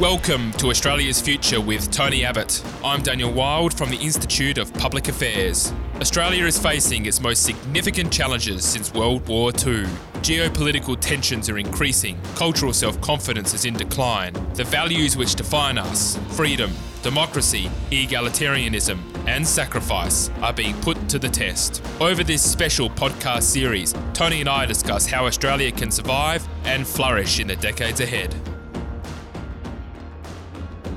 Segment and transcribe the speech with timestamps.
[0.00, 2.64] Welcome to Australia's Future with Tony Abbott.
[2.84, 5.72] I'm Daniel Wild from the Institute of Public Affairs.
[6.00, 9.84] Australia is facing its most significant challenges since World War II.
[10.14, 14.32] Geopolitical tensions are increasing, cultural self confidence is in decline.
[14.54, 16.72] The values which define us freedom,
[17.04, 18.98] democracy, egalitarianism,
[19.28, 21.84] and sacrifice are being put to the test.
[22.00, 27.38] Over this special podcast series, Tony and I discuss how Australia can survive and flourish
[27.38, 28.34] in the decades ahead.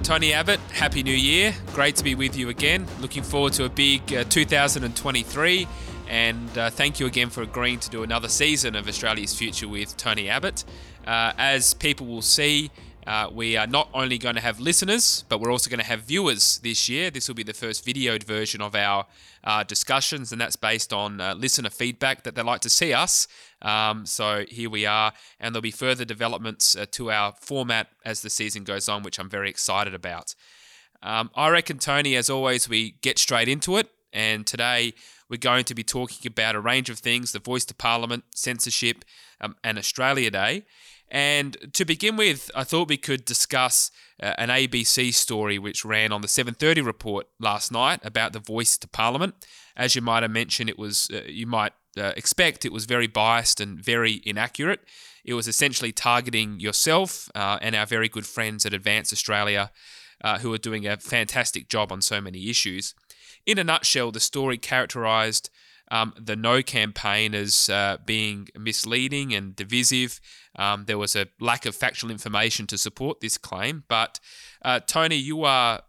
[0.08, 1.54] Tony Abbott, Happy New Year.
[1.74, 2.88] Great to be with you again.
[3.02, 5.68] Looking forward to a big uh, 2023.
[6.08, 9.98] And uh, thank you again for agreeing to do another season of Australia's Future with
[9.98, 10.64] Tony Abbott.
[11.06, 12.72] Uh, as people will see,
[13.08, 16.02] uh, we are not only going to have listeners, but we're also going to have
[16.02, 17.10] viewers this year.
[17.10, 19.08] This will be the first videoed version of our
[19.46, 23.30] uh, discussions, and that's based on uh, listener feedback that they like to see us.
[23.62, 28.22] Um, so here we are, and there'll be further developments uh, to our format as
[28.22, 30.36] the season goes on, which I'm very excited about.
[31.02, 34.94] Um, I reckon, Tony, as always, we get straight into it, and today
[35.30, 39.06] we're going to be talking about a range of things the voice to parliament, censorship,
[39.40, 40.66] um, and Australia Day.
[41.10, 43.92] And to begin with, I thought we could discuss
[44.22, 48.78] uh, an ABC story which ran on the 7:30 report last night about the voice
[48.78, 49.36] to Parliament.
[49.76, 53.08] As you might have mentioned, it was uh, you might uh, expect it was very
[53.08, 54.82] biased and very inaccurate.
[55.24, 59.72] It was essentially targeting yourself uh, and our very good friends at Advance Australia,
[60.24, 62.96] uh, who are doing a fantastic job on so many issues.
[63.46, 65.50] In a nutshell, the story characterised
[65.90, 70.20] um, the No campaign as uh, being misleading and divisive.
[70.56, 73.84] Um, there was a lack of factual information to support this claim.
[73.88, 74.20] But
[74.64, 75.82] uh, Tony, you are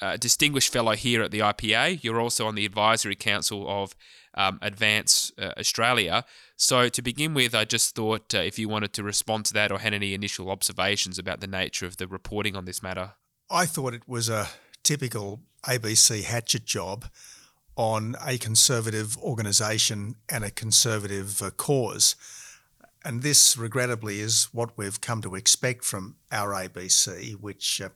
[0.00, 2.02] a distinguished fellow here at the IPA.
[2.02, 3.94] You're also on the advisory council of
[4.34, 6.24] um, Advance uh, Australia.
[6.56, 9.72] So, to begin with, I just thought uh, if you wanted to respond to that
[9.72, 13.12] or had any initial observations about the nature of the reporting on this matter.
[13.50, 14.48] I thought it was a
[14.82, 17.06] typical ABC hatchet job
[17.76, 22.16] on a conservative organisation and a conservative uh, cause.
[23.04, 27.90] And this, regrettably, is what we've come to expect from our ABC, which uh,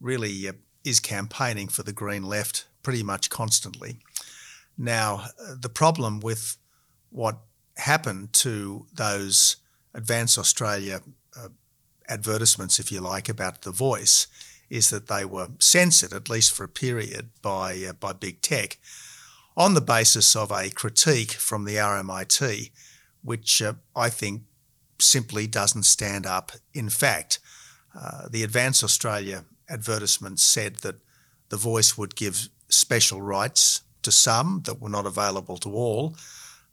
[0.00, 0.52] really uh,
[0.84, 3.98] is campaigning for the Green left pretty much constantly.
[4.76, 6.56] Now, uh, the problem with
[7.10, 7.38] what
[7.76, 9.56] happened to those
[9.94, 11.00] Advance Australia
[11.36, 11.48] uh,
[12.08, 14.28] advertisements, if you like, about the voice
[14.70, 18.78] is that they were censored, at least for a period, by, uh, by big tech
[19.56, 22.70] on the basis of a critique from the RMIT,
[23.22, 24.42] which uh, I think
[25.00, 26.52] simply doesn't stand up.
[26.72, 27.40] In fact,
[27.98, 30.96] uh, the Advance Australia advertisement said that
[31.48, 36.16] the voice would give special rights to some that were not available to all.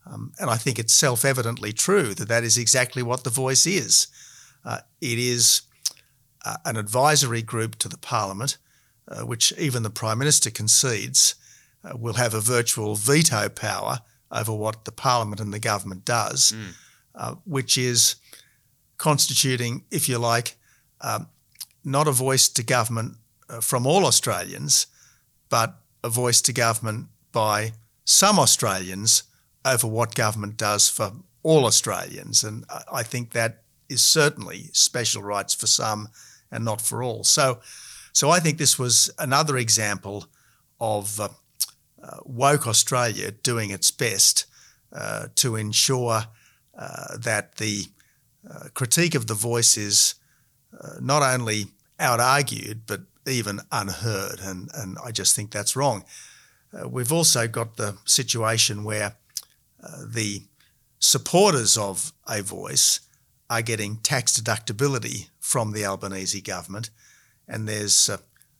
[0.05, 3.65] Um, and I think it's self evidently true that that is exactly what the voice
[3.65, 4.07] is.
[4.63, 5.63] Uh, it is
[6.45, 8.57] uh, an advisory group to the Parliament,
[9.07, 11.35] uh, which even the Prime Minister concedes
[11.83, 13.99] uh, will have a virtual veto power
[14.31, 17.37] over what the parliament and the government does, mm.
[17.45, 18.15] which is
[18.97, 20.55] constituting, if you like,
[21.01, 21.27] um,
[21.83, 23.15] not a voice to government
[23.49, 24.87] uh, from all Australians,
[25.49, 27.73] but a voice to government by
[28.03, 29.23] some Australians
[29.63, 31.11] over what government does for
[31.43, 32.43] all Australians.
[32.43, 36.09] And I think that is certainly special rights for some
[36.55, 37.23] and not for all.
[37.23, 37.59] So,
[38.13, 40.25] so I think this was another example
[40.79, 41.29] of uh,
[42.01, 44.45] uh, woke Australia doing its best
[44.93, 46.23] uh, to ensure
[46.77, 47.85] uh, that the
[48.49, 50.15] uh, critique of the voice is
[50.79, 51.65] uh, not only
[51.99, 56.03] out argued but even unheard, and and I just think that's wrong.
[56.87, 59.15] we've also got the situation where
[60.05, 60.41] the
[60.99, 62.99] supporters of a voice
[63.49, 66.89] are getting tax deductibility from the Albanese government,
[67.47, 68.09] and there's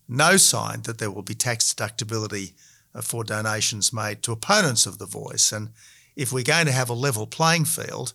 [0.08, 2.54] no sign that there will be tax deductibility
[2.94, 5.52] uh, for donations made to opponents of the voice.
[5.52, 5.70] And
[6.16, 8.14] if we're going to have a level playing field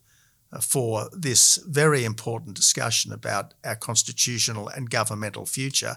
[0.53, 5.97] uh, for this very important discussion about our constitutional and governmental future,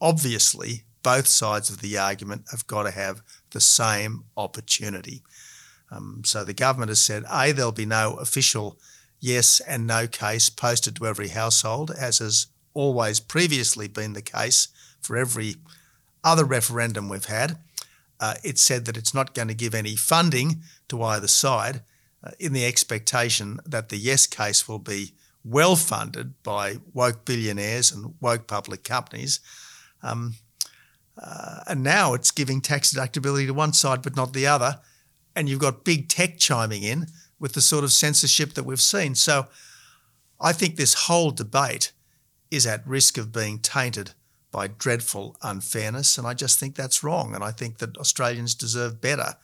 [0.00, 5.22] obviously both sides of the argument have got to have the same opportunity.
[5.90, 8.78] Um, so the government has said, A, there'll be no official
[9.20, 14.68] yes and no case posted to every household, as has always previously been the case
[15.00, 15.56] for every
[16.22, 17.58] other referendum we've had.
[18.20, 21.82] Uh, it said that it's not going to give any funding to either side
[22.24, 25.12] uh, in the expectation that the yes case will be
[25.44, 29.40] well funded by woke billionaires and woke public companies.
[30.02, 30.34] Um,
[31.20, 34.80] uh, and now it's giving tax deductibility to one side but not the other.
[35.34, 37.06] And you've got big tech chiming in
[37.38, 39.14] with the sort of censorship that we've seen.
[39.14, 39.46] So
[40.40, 41.92] I think this whole debate
[42.50, 44.12] is at risk of being tainted
[44.50, 47.34] by dreadful unfairness, and I just think that's wrong.
[47.34, 49.34] And I think that Australians deserve better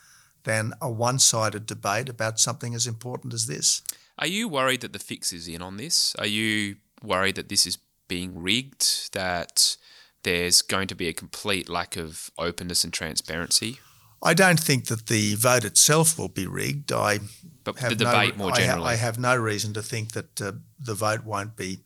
[0.45, 3.83] than a one sided debate about something as important as this.
[4.19, 6.15] Are you worried that the fix is in on this?
[6.19, 9.77] Are you worried that this is being rigged, that
[10.23, 13.79] there's going to be a complete lack of openness and transparency?
[14.25, 16.93] I don't think that the vote itself will be rigged.
[16.93, 17.21] I
[17.63, 18.89] but have the debate no, more I ha- generally.
[18.89, 21.81] I, have no reason to think that uh, the vote won't be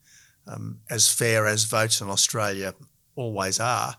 [0.46, 2.75] um, as fair as votes in Australia
[3.17, 3.96] always are.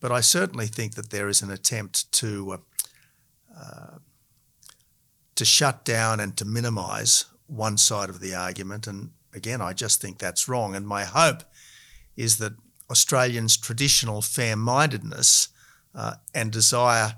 [0.00, 2.56] But I certainly think that there is an attempt to uh,
[3.58, 3.98] uh,
[5.34, 8.86] to shut down and to minimise one side of the argument.
[8.86, 10.74] And again, I just think that's wrong.
[10.74, 11.44] And my hope
[12.16, 12.54] is that
[12.90, 15.48] Australians' traditional fair-mindedness
[15.94, 17.16] uh, and desire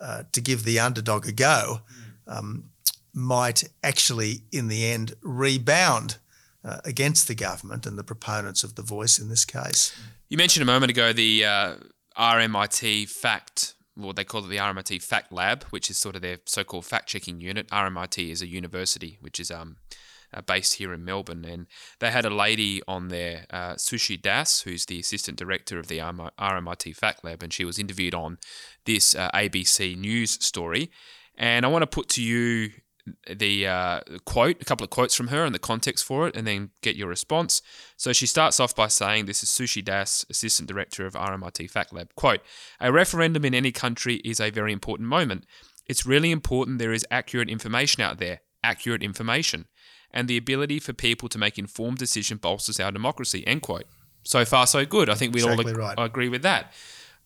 [0.00, 1.80] uh, to give the underdog a go
[2.26, 2.70] um,
[3.12, 6.18] might actually, in the end, rebound
[6.64, 9.96] uh, against the government and the proponents of the voice in this case.
[10.28, 11.74] You mentioned a moment ago the uh,
[12.18, 16.38] RMIT fact, well, they call it the RMIT Fact Lab, which is sort of their
[16.44, 17.68] so-called fact-checking unit.
[17.68, 19.76] RMIT is a university which is um,
[20.32, 21.66] uh, based here in Melbourne, and
[22.00, 25.98] they had a lady on there, uh, Sushi Das, who's the assistant director of the
[25.98, 28.38] RMIT Fact Lab, and she was interviewed on
[28.84, 30.90] this uh, ABC News story.
[31.36, 32.70] And I want to put to you
[33.36, 36.46] the uh, quote, a couple of quotes from her and the context for it, and
[36.46, 37.62] then get your response.
[37.96, 41.92] So she starts off by saying, This is Sushi Das, Assistant Director of RMIT Fact
[41.92, 42.14] Lab.
[42.14, 42.40] Quote
[42.80, 45.46] A referendum in any country is a very important moment.
[45.86, 49.66] It's really important there is accurate information out there, accurate information,
[50.16, 53.46] and the ability for people to make informed decision bolsters our democracy.
[53.46, 53.84] End quote.
[54.24, 55.08] So far, so good.
[55.10, 56.06] I think we'd Exactly all ag- right.
[56.06, 56.72] agree with that.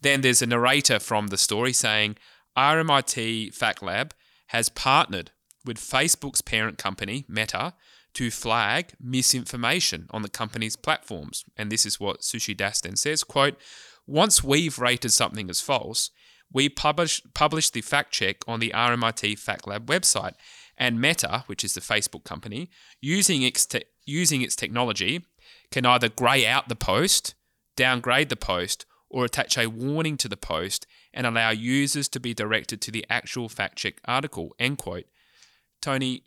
[0.03, 2.17] Then there's a narrator from the story saying,
[2.59, 4.13] RMIT Fact Lab
[4.49, 5.31] has partnered
[5.65, 7.75] with Facebook's parent company, Meta,
[8.15, 11.45] to flag misinformation on the company's platforms.
[11.57, 13.57] And this is what Sushi Das then says, quote,
[14.07, 16.11] once we've rated something as false,
[16.53, 20.35] we publish, publish the fact check on the RMIT Fact Lab website.
[20.81, 25.27] And Meta, which is the Facebook company, using its, te- using its technology,
[25.71, 27.35] can either grey out the post,
[27.77, 32.32] downgrade the post, or attach a warning to the post and allow users to be
[32.32, 34.55] directed to the actual fact check article.
[34.59, 35.05] End quote.
[35.82, 36.23] Tony,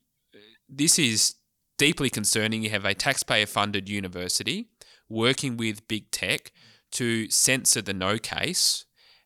[0.70, 1.36] this is
[1.78, 2.64] deeply concerning.
[2.64, 4.68] You have a taxpayer funded university
[5.10, 6.52] working with big tech
[6.92, 8.86] to censor the no case,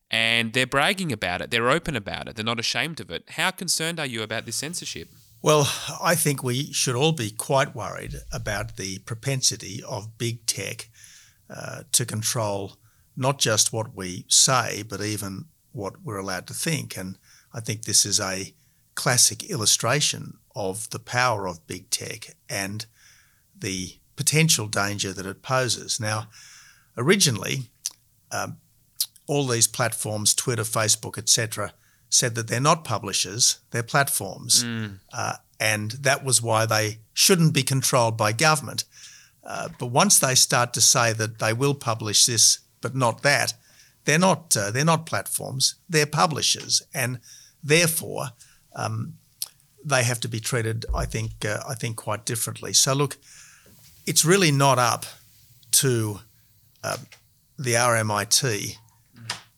[0.09, 1.51] and they're bragging about it.
[1.51, 2.35] They're open about it.
[2.35, 3.23] They're not ashamed of it.
[3.31, 5.09] How concerned are you about this censorship?
[5.41, 5.71] Well,
[6.01, 10.89] I think we should all be quite worried about the propensity of big tech
[11.49, 12.77] uh, to control
[13.15, 16.97] not just what we say, but even what we're allowed to think.
[16.97, 17.17] And
[17.53, 18.53] I think this is a
[18.95, 22.85] classic illustration of the power of big tech and
[23.57, 25.99] the potential danger that it poses.
[25.99, 26.27] Now,
[26.97, 27.69] originally,
[28.31, 28.57] um,
[29.27, 31.73] all these platforms, Twitter, Facebook, etc.,
[32.09, 34.63] said that they're not publishers, they're platforms.
[35.11, 38.85] Uh, and that was why they shouldn't be controlled by government.
[39.43, 43.53] Uh, but once they start to say that they will publish this but not that,
[44.05, 45.75] they're not uh, they're not platforms.
[45.89, 47.19] They're publishers, and
[47.63, 48.29] therefore
[48.75, 49.15] um,
[49.83, 50.85] they have to be treated.
[50.95, 52.73] I think uh, I think quite differently.
[52.73, 53.17] So look,
[54.05, 55.05] it's really not up
[55.71, 56.19] to
[56.83, 56.97] uh,
[57.57, 58.77] the RMIT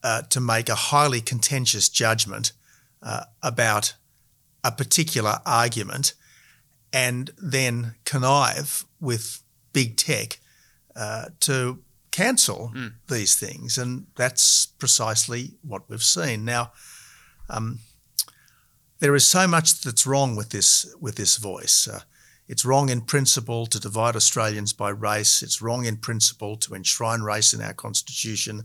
[0.04, 2.52] uh, to make a highly contentious judgment
[3.02, 3.96] uh, about
[4.64, 6.14] a particular argument
[6.92, 10.40] and then connive with big tech
[10.96, 11.80] uh, to
[12.12, 12.74] cancel
[13.08, 13.78] these things.
[13.78, 16.44] And that's precisely what we've seen.
[16.44, 16.72] Now,
[17.50, 17.80] um,
[19.00, 21.88] there is so much that's wrong with this with this voice.
[21.88, 22.02] Uh,
[22.48, 25.44] it's wrong in principle to divide Australians by race.
[25.44, 28.64] It's wrong in principle to enshrine race in our constitution.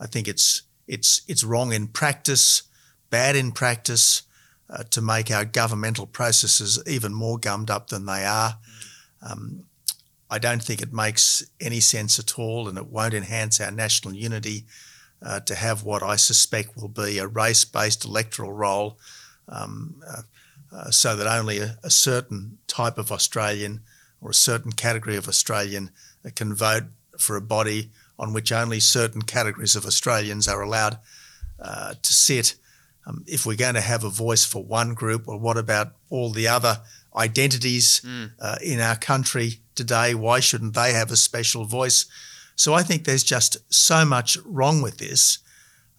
[0.00, 2.62] I think it's it's it's wrong in practice,
[3.10, 4.22] bad in practice,
[4.68, 8.58] uh, to make our governmental processes even more gummed up than they are.
[9.22, 9.64] Um,
[10.30, 14.14] I don't think it makes any sense at all, and it won't enhance our national
[14.14, 14.64] unity
[15.22, 18.98] uh, to have what I suspect will be a race-based electoral roll,
[19.48, 20.22] um, uh,
[20.72, 23.80] uh, so that only a, a, certain type of Australian
[24.20, 25.90] or a certain category of Australian
[26.34, 26.84] can vote
[27.18, 30.98] for a body on which only certain categories of Australians are allowed
[31.60, 32.54] uh, to sit.
[33.06, 36.30] Um, if we're going to have a voice for one group, well, what about all
[36.30, 36.80] the other
[37.14, 38.30] identities mm.
[38.40, 40.14] uh, in our country today?
[40.14, 42.06] Why shouldn't they have a special voice?
[42.56, 45.38] So I think there's just so much wrong with this.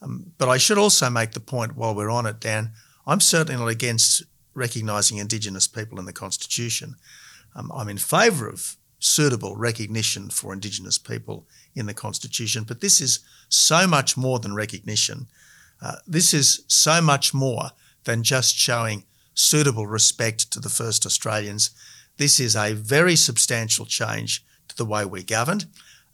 [0.02, 2.72] Um, but I should also make the point while we're on it, Dan,
[3.08, 6.96] I'm certainly not against recognising Indigenous people in the Constitution.
[7.56, 12.64] Um, I'm in favour of suitable recognition for Indigenous people in the Constitution.
[12.64, 15.28] But this is so much more than recognition.
[15.82, 17.72] Uh, this is so much more
[18.06, 19.04] than just showing
[19.34, 21.72] suitable respect to the first Australians.
[22.18, 25.66] This is a very substantial change to the way we're governed,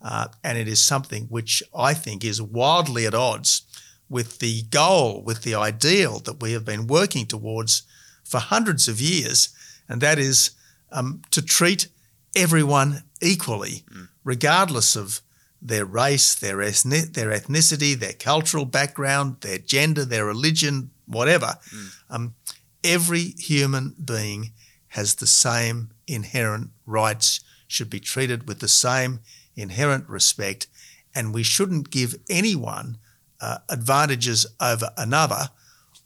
[0.02, 3.62] uh, and it is something which I think is wildly at odds
[4.10, 7.84] with the goal, with the ideal that we have been working towards
[8.24, 9.50] for hundreds of years,
[9.88, 10.52] and that is
[10.92, 11.88] um, to treat
[12.36, 14.10] everyone equally, mm.
[14.24, 15.22] regardless of
[15.62, 21.58] their race, their, ethnic, their ethnicity, their cultural background, their gender, their religion, whatever.
[21.74, 21.96] Mm.
[22.10, 22.36] Um,
[22.84, 24.52] every human being
[24.90, 29.20] has the same inherent rights, should be treated with the same
[29.56, 30.68] inherent respect,
[31.16, 32.98] and we shouldn't give anyone
[33.40, 35.50] uh, advantages over another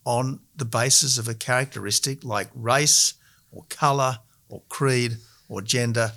[0.05, 3.15] on the basis of a characteristic like race
[3.51, 4.19] or colour
[4.49, 5.17] or creed
[5.49, 6.11] or gender.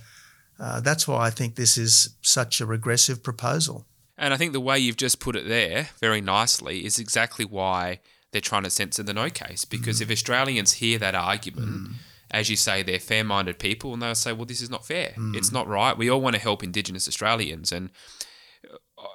[0.59, 3.87] Uh, that's why I think this is such a regressive proposal.
[4.17, 8.01] And I think the way you've just put it there very nicely is exactly why
[8.33, 9.65] they're trying to censor the no case.
[9.65, 10.03] Because mm.
[10.03, 11.93] if Australians hear that argument, mm.
[12.31, 15.15] as you say, they're fair minded people and they'll say, well, this is not fair.
[15.17, 15.37] Mm.
[15.37, 15.97] It's not right.
[15.97, 17.71] We all want to help Indigenous Australians.
[17.71, 17.91] And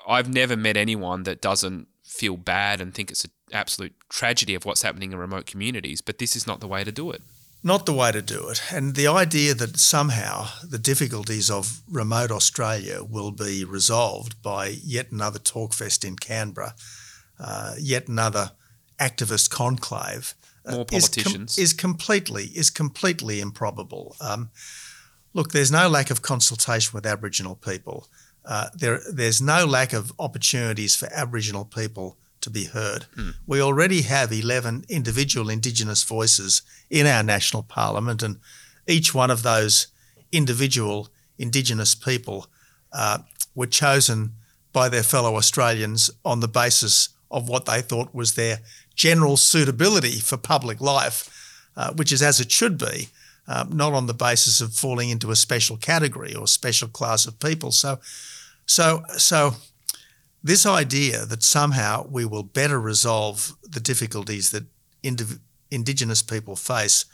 [0.07, 4.63] I've never met anyone that doesn't feel bad and think it's an absolute tragedy of
[4.63, 5.99] what's happening in remote communities.
[5.99, 7.21] But this is not the way to do it
[7.63, 8.61] not the way to do it.
[8.71, 15.11] And the idea that somehow the difficulties of remote Australia will be resolved by yet
[15.11, 16.75] another talkfest in Canberra,
[17.39, 18.51] uh, yet another
[18.99, 24.15] activist conclave, uh, more politicians is, com- is, completely is completely improbable.
[24.19, 24.49] Um,
[25.33, 28.07] look, there's no lack of consultation with Aboriginal people.
[28.45, 33.05] Uh, there, there's no lack of opportunities for Aboriginal people to be heard.
[33.17, 33.33] Mm.
[33.47, 38.39] We already have 11 individual Indigenous voices in our national parliament, and
[38.87, 39.87] each one of those
[40.31, 41.09] individual
[41.39, 42.47] Indigenous people
[42.91, 43.19] uh,
[43.55, 44.33] were chosen
[44.71, 48.59] by their fellow Australians on the basis of what they thought was their
[48.95, 53.09] general suitability for public life, uh, which is as it should be.
[53.45, 57.37] Uh, not on the basis of falling into a special category or special class of
[57.39, 57.71] people.
[57.71, 57.99] So,
[58.65, 59.55] so, so
[60.43, 64.65] this idea that somehow we will better resolve the difficulties that
[65.01, 65.39] indiv-
[65.71, 67.05] Indigenous people face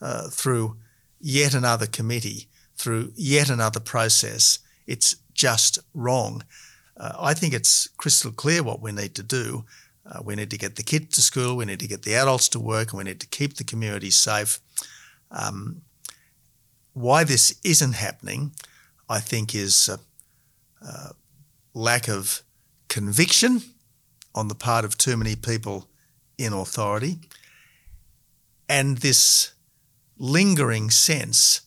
[0.00, 0.76] uh, through
[1.20, 6.42] yet another committee, through yet another process, it's just wrong.
[6.96, 9.64] Uh, I think it's crystal clear what we need to do.
[10.04, 12.48] Uh, we need to get the kids to school, we need to get the adults
[12.50, 14.60] to work, and we need to keep the community safe.
[15.30, 15.82] Um,
[16.94, 18.52] why this isn't happening,
[19.08, 19.90] I think, is
[20.82, 21.10] uh,
[21.74, 22.42] lack of
[22.88, 23.62] conviction
[24.34, 25.88] on the part of too many people
[26.36, 27.18] in authority,
[28.68, 29.52] and this
[30.18, 31.62] lingering sense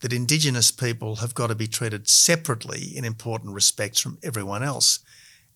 [0.00, 5.00] that Indigenous people have got to be treated separately in important respects from everyone else.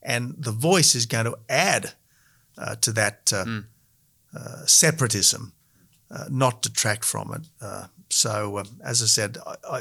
[0.02, 1.92] And the voice is going to add
[2.56, 3.64] uh, to that uh, mm.
[4.34, 5.52] uh, separatism,
[6.10, 7.42] uh, not detract from it.
[7.60, 9.80] Uh, so, um, as I said, I, I,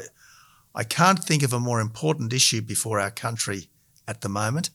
[0.74, 3.68] I can't think of a more important issue before our country
[4.06, 4.70] at the moment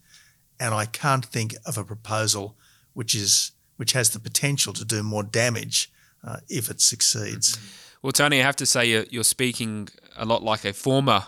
[0.60, 2.58] and I can't think of a proposal
[2.94, 5.92] which is which has the potential to do more damage
[6.24, 7.58] uh, if it succeeds.
[8.02, 11.24] Well, Tony, I have to say you're, you're speaking a lot like a former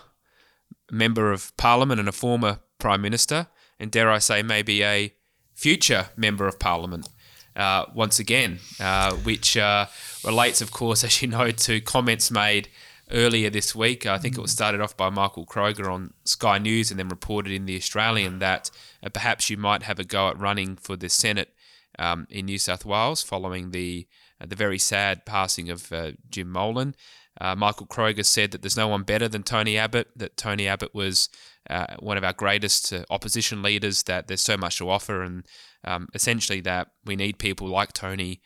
[0.92, 3.48] member of parliament and a former prime minister,
[3.80, 5.14] and dare I say, maybe a
[5.54, 7.10] future member of parliament.
[7.56, 9.86] Uh, once again, uh, which uh,
[10.26, 12.68] relates, of course, as you know, to comments made
[13.12, 14.06] earlier this week.
[14.06, 14.56] I think it was mm.
[14.56, 18.72] started off by Michael Kroger on Sky News and then reported in The Australian that
[19.04, 21.54] uh, perhaps you might have a go at running for the Senate
[22.00, 24.08] um, in New South Wales following the
[24.42, 26.96] uh, the very sad passing of uh, Jim Molan.
[27.40, 30.94] Uh, Michael Kroger said that there's no one better than Tony Abbott, that Tony Abbott
[30.94, 31.30] was
[31.70, 35.46] uh, one of our greatest uh, opposition leaders, that there's so much to offer, and
[35.84, 38.42] um, essentially that we need people like Tony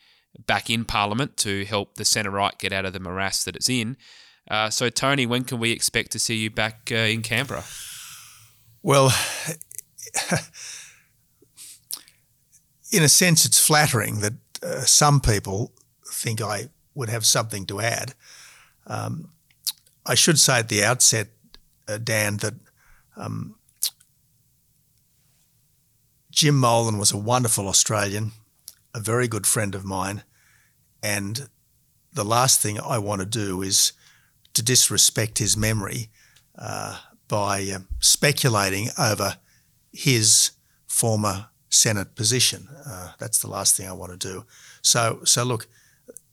[0.46, 3.68] back in Parliament to help the centre right get out of the morass that it's
[3.68, 3.96] in.
[4.48, 7.64] Uh, so, Tony, when can we expect to see you back uh, in Canberra?
[8.82, 9.12] Well,
[12.92, 15.72] in a sense, it's flattering that uh, some people
[16.06, 18.14] think I would have something to add.
[18.86, 19.30] Um,
[20.04, 21.28] I should say at the outset,
[21.86, 22.54] uh, Dan, that
[23.16, 23.56] um,
[26.30, 28.32] Jim Molan was a wonderful Australian,
[28.94, 30.24] a very good friend of mine,
[31.02, 31.48] and
[32.12, 33.92] the last thing I want to do is
[34.60, 36.10] to disrespect his memory
[36.58, 36.98] uh,
[37.28, 39.38] by uh, speculating over
[39.90, 40.50] his
[40.86, 42.68] former Senate position.
[42.86, 44.44] Uh, that's the last thing I want to do.
[44.82, 45.66] So, so look,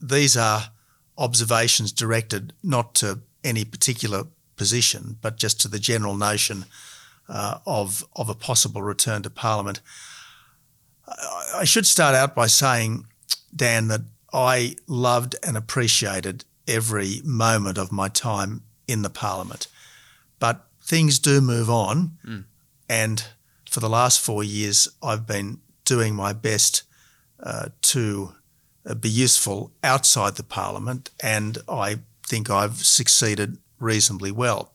[0.01, 0.72] these are
[1.17, 4.25] observations directed not to any particular
[4.57, 6.65] position, but just to the general notion
[7.29, 9.79] uh, of of a possible return to Parliament.
[11.55, 13.05] I should start out by saying,
[13.55, 14.01] Dan, that
[14.34, 19.67] I loved and appreciated every moment of my time in the Parliament,
[20.39, 22.43] but things do move on, mm.
[22.89, 23.25] and
[23.69, 26.83] for the last four years, I've been doing my best
[27.41, 28.33] uh, to
[28.86, 34.74] uh, be useful outside the Parliament, and I think I've succeeded reasonably well.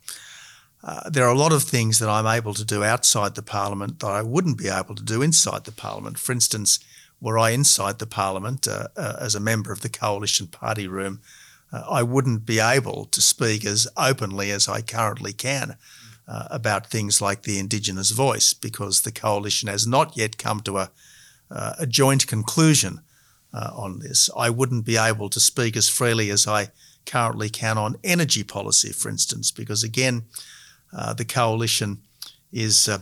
[0.85, 4.01] Uh, there are a lot of things that I'm able to do outside the Parliament
[4.01, 6.19] that I wouldn't be able to do inside the Parliament.
[6.19, 6.81] For instance,
[7.21, 11.21] were I inside the Parliament uh, uh, as a member of the Coalition Party Room,
[11.73, 15.77] uh, I wouldn't be able to speak as openly as I currently can
[16.29, 20.79] uh, about things like the Indigenous voice because the Coalition has not yet come to
[20.79, 20.91] a,
[21.51, 23.01] a joint conclusion
[23.53, 24.31] on this.
[24.35, 26.71] I wouldn't be able to speak as freely as I
[27.07, 30.25] currently can on energy policy, for instance, because again,
[30.93, 31.99] uh, the coalition
[32.53, 32.99] is uh,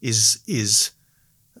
[0.00, 0.90] is is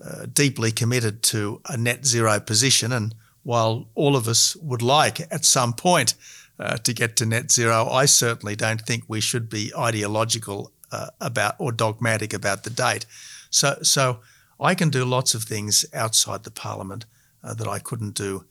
[0.04, 5.20] uh, deeply committed to a net zero position, and while all of us would like
[5.32, 6.14] at some point
[6.60, 11.08] uh, to get to net zero, I certainly don't think we should be ideological uh,
[11.20, 13.06] about or dogmatic about the date.
[13.50, 14.20] So so.
[14.62, 17.06] I can do lots of things outside the parliament
[17.42, 18.44] that I couldn't do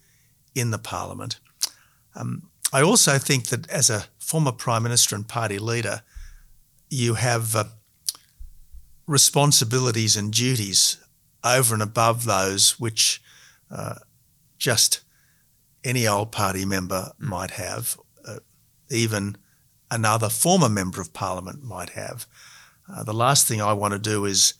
[0.55, 1.39] in the parliament.
[2.15, 6.01] Um, I also think that as a former Prime Minister and party leader,
[6.89, 7.65] you have uh,
[9.07, 10.97] responsibilities and duties
[11.43, 13.21] over and above those which
[13.71, 13.95] uh,
[14.57, 15.01] just
[15.83, 17.27] any old party member mm.
[17.27, 18.39] might have, uh,
[18.89, 19.37] even
[19.91, 22.25] another former member of parliament might have.
[22.91, 24.55] Uh, the last thing I want to do is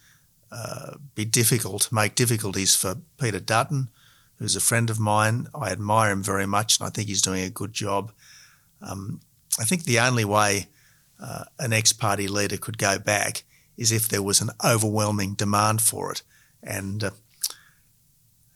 [0.52, 3.90] uh, be difficult, make difficulties for Peter Dutton,
[4.38, 5.48] who's a friend of mine.
[5.54, 8.12] I admire him very much, and I think he's doing a good job.
[8.82, 9.22] Um,
[9.60, 10.68] I think the only way
[11.22, 13.44] uh, an ex-party leader could go back
[13.78, 16.22] is if there was an overwhelming demand for it,
[16.64, 17.12] and uh,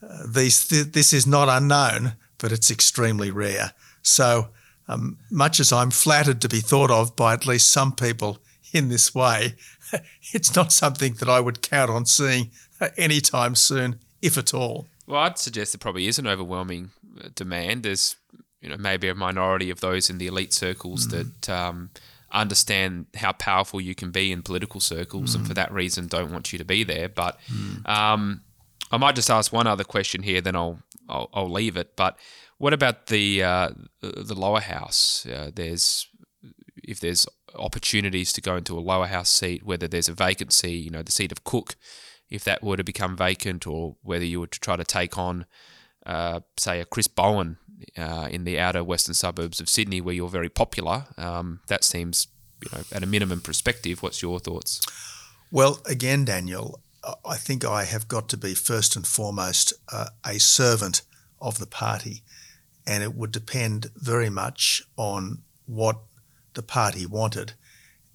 [0.01, 3.71] uh these th- this is not unknown, but it's extremely rare.
[4.03, 4.49] So.
[4.85, 8.39] Um, much as I'm flattered to be thought of by at least some people
[8.73, 9.53] in this way,
[10.33, 12.51] it's not something that I would count on seeing
[12.97, 14.87] anytime soon, if at all.
[15.07, 16.91] Well, I'd suggest there probably is an overwhelming
[17.23, 17.83] uh, demand.
[17.83, 18.15] There's,
[18.61, 21.11] you know, maybe a minority of those in the elite circles mm.
[21.11, 21.89] that um,
[22.31, 25.39] understand how powerful you can be in political circles, mm.
[25.39, 27.09] and for that reason don't want you to be there.
[27.09, 27.87] But mm.
[27.87, 28.41] um,
[28.91, 30.79] I might just ask one other question here, then I'll
[31.09, 31.95] I'll, I'll leave it.
[31.95, 32.17] But
[32.57, 33.69] what about the uh,
[34.01, 35.25] the lower house?
[35.25, 36.07] Uh, there's
[36.83, 40.89] if there's opportunities to go into a lower house seat, whether there's a vacancy, you
[40.89, 41.75] know, the seat of Cook
[42.33, 45.45] if that were to become vacant, or whether you were to try to take on,
[46.05, 47.57] uh, say, a Chris Bowen
[47.95, 51.05] uh, in the outer western suburbs of Sydney, where you're very popular.
[51.15, 52.27] Um, that seems,
[52.63, 54.01] you know, at a minimum perspective.
[54.01, 54.81] What's your thoughts?
[55.51, 56.81] Well, again, Daniel,
[57.25, 61.01] I think I have got to be first and foremost uh, a servant
[61.41, 62.23] of the party,
[62.87, 65.97] and it would depend very much on what
[66.53, 67.53] the party wanted.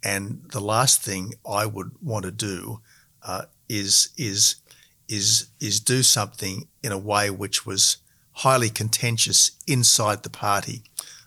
[0.03, 2.81] And the last thing I would want to do
[3.23, 4.57] uh, is is
[5.09, 7.99] is is do something in a way which was
[8.33, 10.83] highly contentious inside the party.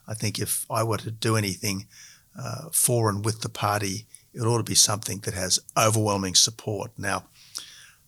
[0.07, 1.87] I think if I were to do anything
[2.37, 6.91] uh, for and with the party, it ought to be something that has overwhelming support.
[6.97, 7.25] Now,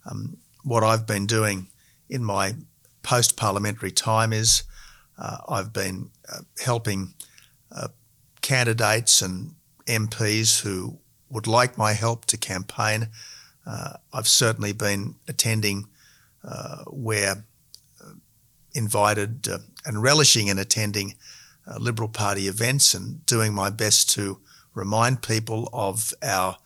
[0.09, 1.67] um, what I've been doing
[2.09, 2.55] in my
[3.01, 4.63] post parliamentary time is
[5.17, 7.13] uh, I've been uh, helping
[7.75, 7.89] uh,
[8.41, 13.09] candidates and MPs who would like my help to campaign
[13.65, 15.87] uh, I've certainly been attending
[16.43, 17.45] uh, where
[18.03, 18.13] uh,
[18.73, 19.47] invited
[19.85, 21.15] and relishing in attending
[21.79, 24.39] Liberal Party events and doing my best to
[24.73, 26.57] remind people of our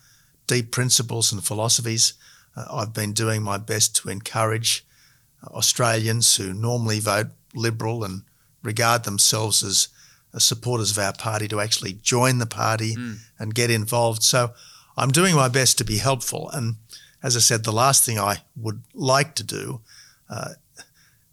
[0.47, 2.13] deep principles and philosophies.
[2.71, 4.85] I've been doing my best to encourage
[5.45, 8.23] Australians who normally vote Liberal and
[8.63, 9.89] regard themselves as
[10.39, 13.17] supporters of our party to actually join the party mm.
[13.39, 14.23] and get involved.
[14.23, 14.51] So
[14.95, 16.49] I'm doing my best to be helpful.
[16.51, 16.75] And
[17.23, 19.81] as I said, the last thing I would like to do,
[20.29, 20.49] uh,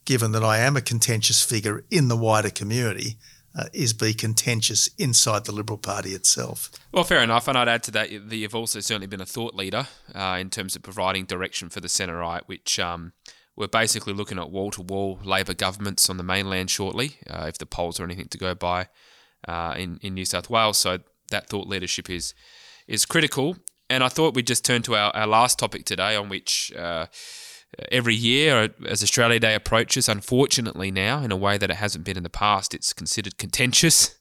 [0.04, 3.16] given that I am a contentious figure in the wider community,
[3.56, 6.70] uh, is be contentious inside the Liberal Party itself.
[6.92, 7.48] Well, fair enough.
[7.48, 10.50] And I'd add to that that you've also certainly been a thought leader uh, in
[10.50, 13.12] terms of providing direction for the centre right, which um,
[13.56, 17.58] we're basically looking at wall to wall Labor governments on the mainland shortly, uh, if
[17.58, 18.88] the polls are anything to go by
[19.46, 20.78] uh, in, in New South Wales.
[20.78, 20.98] So
[21.30, 22.34] that thought leadership is
[22.86, 23.56] is critical.
[23.90, 27.06] And I thought we'd just turn to our, our last topic today, on which uh,
[27.90, 32.16] every year, as Australia Day approaches, unfortunately now, in a way that it hasn't been
[32.16, 34.16] in the past, it's considered contentious.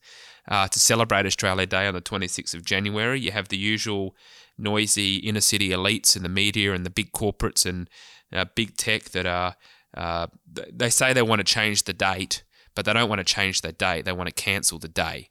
[0.47, 3.19] uh, to celebrate Australia Day on the 26th of January.
[3.19, 4.15] You have the usual
[4.57, 7.89] noisy inner city elites in the media and the big corporates and
[8.31, 9.55] uh, big tech that are,
[9.95, 10.27] uh,
[10.71, 12.43] they say they want to change the date,
[12.75, 14.05] but they don't want to change the date.
[14.05, 15.29] They want to cancel the day.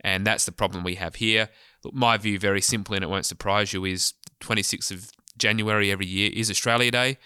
[0.00, 1.48] And that's the problem we have here.
[1.82, 6.06] Look, my view, very simply, and it won't surprise you, is 26th of January every
[6.06, 7.18] year is Australia Day.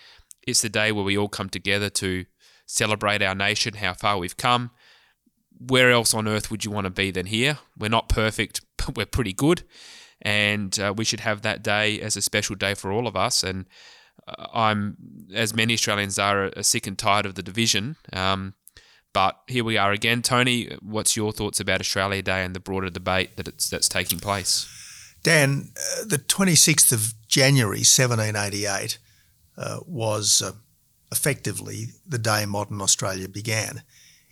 [0.49, 2.25] It's the day where we all come together to
[2.65, 4.71] celebrate our nation, how far we've come.
[5.59, 7.59] Where else on earth would you want to be than here?
[7.79, 9.65] We're not perfect, but we're pretty good.
[10.23, 13.45] And uh, we should have that day as a special day for all of us.
[13.45, 13.67] And
[14.27, 14.97] uh, I'm,
[15.35, 17.97] as many Australians are, sick and tired of the division.
[18.15, 18.55] Um,
[19.13, 20.23] but here we are again.
[20.23, 24.19] Tony, what's your thoughts about Australia Day and the broader debate that it's, that's taking
[24.19, 24.67] place?
[25.23, 28.99] Dan, uh, the 26th of January 1788
[29.59, 30.53] uh, was uh,
[31.11, 33.83] effectively the day modern Australia began.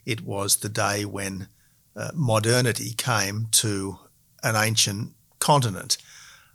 [0.05, 1.49] It was the day when
[1.97, 3.99] uh, modernity came to
[4.45, 5.97] an ancient continent.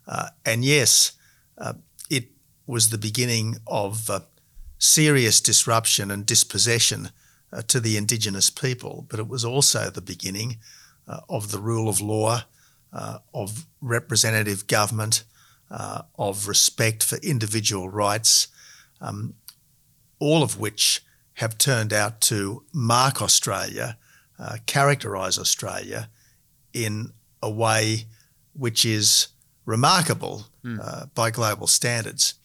[0.07, 1.12] Uh, and yes,
[1.57, 1.73] uh,
[2.10, 2.29] it
[2.65, 4.10] was the beginning of
[4.77, 7.10] serious disruption and dispossession
[7.67, 10.57] to the Indigenous people, but it was also the beginning
[11.27, 12.43] of the rule of law,
[13.34, 15.25] of representative government,
[15.71, 18.47] uh, of respect for individual rights,
[19.01, 19.33] um,
[20.19, 21.03] all of which
[21.35, 23.97] have turned out to mark Australia,
[24.39, 26.09] uh, characterise Australia
[26.73, 28.05] in a way
[28.53, 29.29] which is
[29.65, 30.79] remarkable mm.
[30.81, 32.35] uh, by global standards.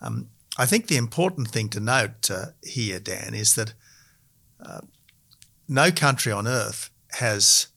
[0.00, 0.28] Um,
[0.58, 3.74] I think the important thing to note uh, here, Dan, is that
[4.64, 4.80] uh,
[5.68, 7.68] no country on earth has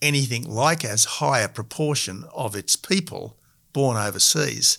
[0.00, 3.36] anything like as high a proportion of its people
[3.72, 4.78] born overseas.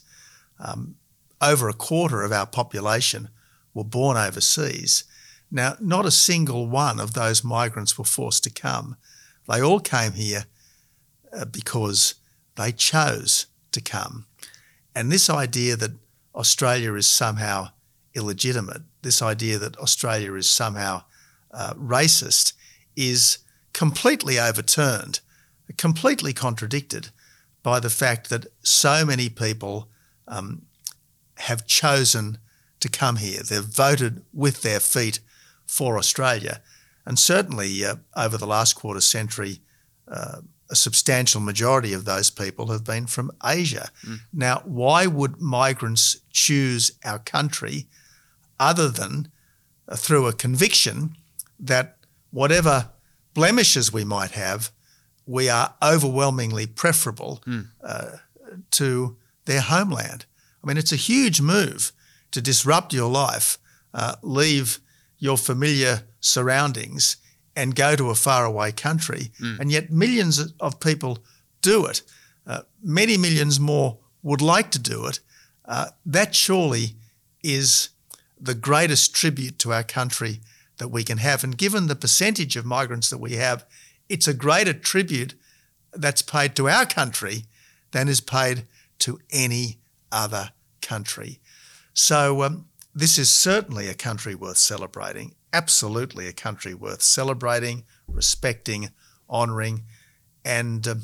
[0.59, 0.95] Um,
[1.41, 3.29] over a quarter of our population
[3.73, 5.03] were born overseas.
[5.51, 8.97] Now, not a single one of those migrants were forced to come.
[9.47, 10.45] They all came here
[11.31, 12.15] uh, because
[12.55, 14.25] they chose to come.
[14.95, 15.91] And this idea that
[16.33, 17.69] Australia is somehow
[18.15, 21.03] illegitimate, this idea that Australia is somehow
[21.51, 22.53] uh, racist,
[22.95, 23.39] is
[23.73, 25.19] completely overturned,
[25.77, 27.09] completely contradicted
[27.61, 29.89] by the fact that so many people
[30.27, 30.64] um,
[31.37, 32.37] have chosen
[32.79, 33.41] to come here.
[33.41, 35.19] They've voted with their feet
[35.65, 36.61] for Australia.
[37.05, 39.59] And certainly uh, over the last quarter century,
[40.07, 43.89] uh, a substantial majority of those people have been from Asia.
[44.05, 44.19] Mm.
[44.33, 47.87] Now, why would migrants choose our country
[48.59, 49.31] other than
[49.87, 51.15] uh, through a conviction
[51.59, 51.97] that
[52.31, 52.89] whatever
[53.33, 54.71] blemishes we might have,
[55.27, 57.67] we are overwhelmingly preferable mm.
[57.83, 58.17] uh,
[58.71, 60.25] to their homeland?
[60.65, 61.91] I mean, it's a huge move
[62.31, 63.59] to disrupt your life,
[63.93, 64.79] uh, leave
[65.19, 67.17] your familiar surroundings,
[67.55, 69.31] and go to a faraway country.
[69.39, 69.59] Mm.
[69.59, 71.19] And yet, millions of people
[71.61, 72.01] do it.
[72.47, 75.19] Uh, many millions more would like to do it.
[75.63, 76.95] Uh, that surely
[77.43, 77.89] is
[78.39, 80.39] the greatest tribute to our country
[80.77, 81.43] that we can have.
[81.43, 83.65] And given the percentage of migrants that we have,
[84.09, 85.35] it's a greater tribute
[85.93, 87.45] that's paid to our country
[87.91, 88.63] than is paid
[88.99, 89.77] to any
[90.11, 91.39] other country.
[91.93, 98.89] So, um, this is certainly a country worth celebrating, absolutely a country worth celebrating, respecting,
[99.29, 99.83] honouring,
[100.45, 101.01] and um,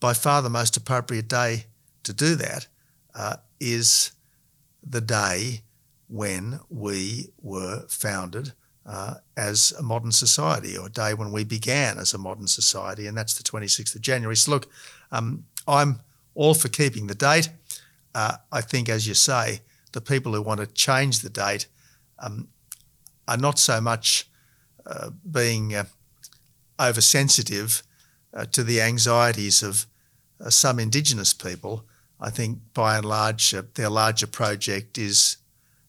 [0.00, 1.64] by far the most appropriate day
[2.02, 2.66] to do that
[3.14, 4.12] uh, is
[4.86, 5.62] the day
[6.08, 8.52] when we were founded
[8.86, 13.06] uh, as a modern society, or a day when we began as a modern society,
[13.06, 14.36] and that's the 26th of January.
[14.36, 14.70] So, look,
[15.10, 16.00] um, I'm
[16.34, 17.48] all for keeping the date.
[18.14, 19.60] Uh, I think, as you say,
[19.92, 21.66] the people who want to change the date
[22.18, 22.48] um,
[23.26, 24.28] are not so much
[24.86, 25.84] uh, being uh,
[26.80, 27.82] oversensitive
[28.32, 29.86] uh, to the anxieties of
[30.40, 31.86] uh, some Indigenous people.
[32.20, 35.38] I think, by and large, uh, their larger project is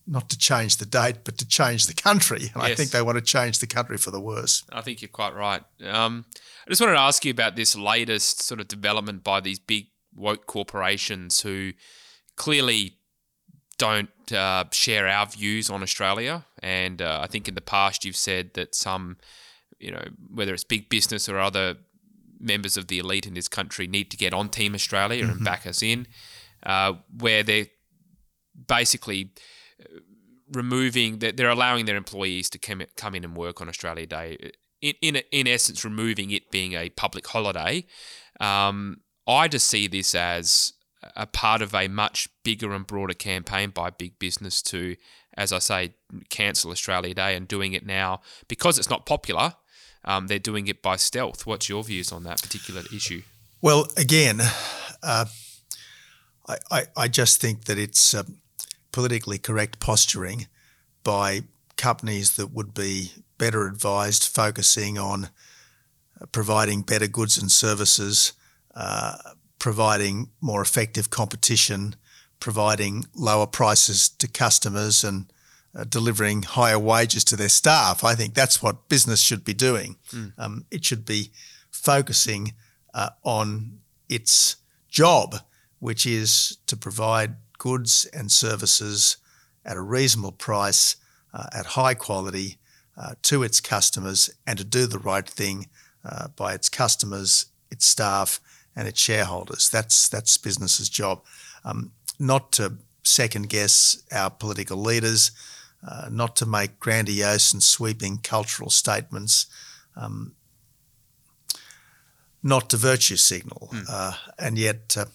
[0.07, 2.51] not to change the date, but to change the country.
[2.53, 2.71] And yes.
[2.71, 4.63] I think they want to change the country for the worse.
[4.71, 5.63] I think you're quite right.
[5.83, 6.25] Um,
[6.65, 9.87] I just wanted to ask you about this latest sort of development by these big
[10.15, 11.73] woke corporations who
[12.35, 12.97] clearly
[13.77, 16.45] don't uh, share our views on Australia.
[16.61, 19.17] And uh, I think in the past you've said that some,
[19.79, 21.75] you know, whether it's big business or other
[22.39, 25.37] members of the elite in this country need to get on Team Australia mm-hmm.
[25.37, 26.07] and back us in,
[26.63, 27.67] uh, where they're
[28.67, 29.31] basically
[29.81, 29.99] uh,
[30.51, 34.51] removing that they're allowing their employees to come come in and work on Australia Day.
[34.81, 37.85] In in, in essence, removing it being a public holiday.
[38.39, 40.73] Um, I just see this as
[41.15, 44.95] a part of a much bigger and broader campaign by big business to,
[45.35, 45.95] as I say,
[46.29, 49.53] cancel Australia Day and doing it now because it's not popular.
[50.05, 51.45] um, they're doing it by stealth.
[51.45, 53.23] What's your views on that particular issue?
[53.61, 54.39] Well, again,
[55.03, 55.25] uh,
[56.47, 58.23] I, I, I, just think that it's uh,
[58.91, 60.47] politically correct posturing
[61.03, 61.41] by
[61.75, 65.29] companies that would be better advised focusing on
[66.21, 68.33] uh, providing better goods and services,
[68.75, 69.17] uh,
[69.65, 71.95] providing more effective competition,
[72.39, 75.25] providing lower prices to customers, and
[75.75, 78.03] uh, delivering higher wages to their staff.
[78.03, 79.95] I think that's what business should be doing.
[80.11, 80.33] Mm.
[80.37, 81.31] Um, it should be
[81.71, 82.53] focusing
[82.93, 85.37] uh, on its job,
[85.79, 89.17] which is to provide goods and services
[89.65, 90.95] at a reasonable price,
[91.33, 92.59] uh, at high quality,
[92.95, 95.69] uh, to its customers, and to do the right thing
[96.07, 98.39] uh, by its customers, its staff,
[98.75, 99.69] and its shareholders.
[99.69, 101.23] That's that's business's job,
[101.63, 105.31] um, not to second guess our political leaders,
[105.87, 109.47] uh, not to make grandiose and sweeping cultural statements.
[109.95, 110.35] Um,
[112.45, 113.69] not to virtue signal.
[113.73, 113.85] Mm.
[113.89, 115.05] Uh, and yet, uh,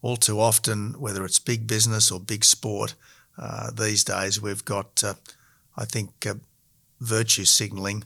[0.00, 2.94] all too often, whether it's big business or big sport,
[3.36, 5.14] uh, these days we've got, uh,
[5.76, 6.34] I think, uh,
[6.98, 8.04] virtue signalling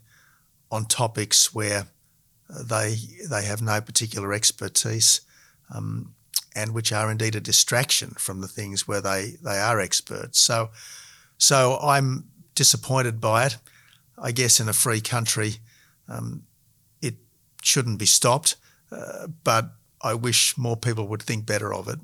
[0.71, 1.87] on topics where
[2.49, 2.97] they
[3.29, 5.21] they have no particular expertise,
[5.75, 6.15] um,
[6.55, 10.41] and which are indeed a distraction from the things where they, they are experts.
[10.41, 10.71] So,
[11.39, 13.57] so I'm disappointed by it.
[14.17, 15.55] I guess in a free country,
[16.09, 16.45] um,
[17.03, 17.15] it
[17.63, 18.57] shouldn't be stopped,
[18.93, 21.99] uh, but I wish more people would think better of it.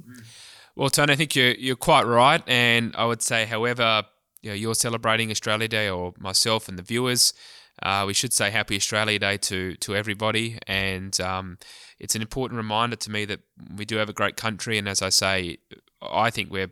[0.74, 4.04] Well, Tony, I think you're you're quite right, and I would say, however,
[4.42, 7.34] you know, you're celebrating Australia Day, or myself and the viewers,
[7.82, 11.58] uh, we should say Happy Australia Day to to everybody, and um,
[11.98, 13.40] it's an important reminder to me that
[13.76, 15.58] we do have a great country, and as I say,
[16.02, 16.70] I think we're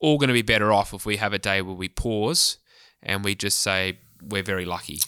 [0.00, 2.58] all going to be better off if we have a day where we pause
[3.02, 5.00] and we just say we're very lucky.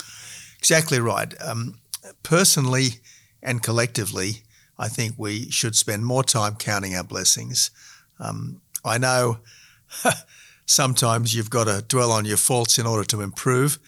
[0.58, 1.34] Exactly right.
[1.40, 1.80] Um,
[2.22, 3.00] personally
[3.42, 4.42] and collectively,
[4.78, 7.70] I think we should spend more time counting our blessings.
[8.18, 9.40] Um, I know
[10.66, 13.78] sometimes you've got to dwell on your faults in order to improve,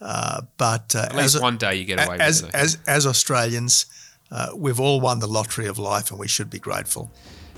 [0.00, 2.56] uh, but uh, at least one day you get away as, with it.
[2.56, 3.86] As, as Australians,
[4.30, 7.10] uh, we've all won the lottery of life and we should be grateful.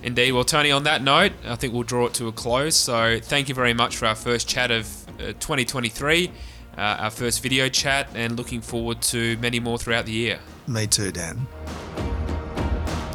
[0.03, 0.33] Indeed.
[0.33, 2.77] Well, Tony, on that note, I think we'll draw it to a close.
[2.77, 4.87] So thank you very much for our first chat of
[5.19, 6.31] uh, 2023
[6.79, 10.39] uh, our first video chat, and looking forward to many more throughout the year.
[10.67, 11.49] Me too, Dan.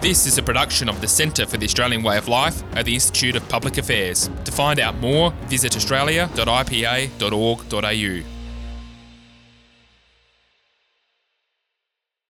[0.02, 2.94] This is a production of the Centre for the Australian Way of Life at the
[2.94, 4.30] Institute of Public Affairs.
[4.44, 8.33] To find out more, visit australia.ipa.org.au.